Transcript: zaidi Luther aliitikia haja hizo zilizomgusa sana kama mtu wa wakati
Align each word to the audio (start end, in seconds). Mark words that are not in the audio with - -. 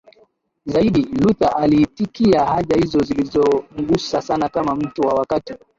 zaidi 0.65 1.01
Luther 1.01 1.53
aliitikia 1.57 2.45
haja 2.45 2.75
hizo 2.75 2.99
zilizomgusa 2.99 4.21
sana 4.21 4.49
kama 4.49 4.75
mtu 4.75 5.01
wa 5.01 5.13
wakati 5.13 5.55